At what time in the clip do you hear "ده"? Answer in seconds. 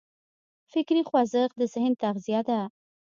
2.49-2.59